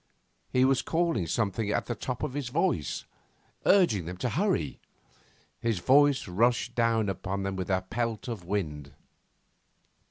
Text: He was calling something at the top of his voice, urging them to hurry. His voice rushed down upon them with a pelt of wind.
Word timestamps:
He 0.51 0.65
was 0.65 0.81
calling 0.81 1.27
something 1.27 1.69
at 1.69 1.85
the 1.85 1.93
top 1.93 2.23
of 2.23 2.33
his 2.33 2.49
voice, 2.49 3.05
urging 3.67 4.05
them 4.05 4.17
to 4.17 4.29
hurry. 4.31 4.79
His 5.59 5.77
voice 5.77 6.27
rushed 6.27 6.73
down 6.73 7.07
upon 7.07 7.43
them 7.43 7.55
with 7.55 7.69
a 7.69 7.85
pelt 7.87 8.27
of 8.27 8.43
wind. 8.43 8.95